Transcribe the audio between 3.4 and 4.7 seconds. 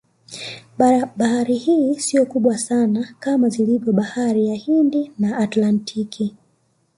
zilivyo Bahari ya